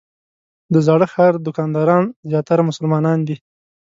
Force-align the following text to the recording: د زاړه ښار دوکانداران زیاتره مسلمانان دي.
د 0.73 0.75
زاړه 0.85 1.07
ښار 1.13 1.33
دوکانداران 1.45 2.03
زیاتره 2.29 2.61
مسلمانان 2.69 3.19
دي. 3.27 3.35